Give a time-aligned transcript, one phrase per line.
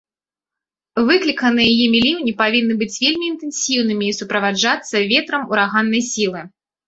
[1.09, 6.41] Выкліканыя імі ліўні павінны быць вельмі інтэнсіўнымі і суправаджацца ветрам ураганнай сілы.